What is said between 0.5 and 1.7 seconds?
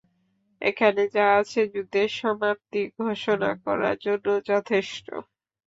এখানে যা আছে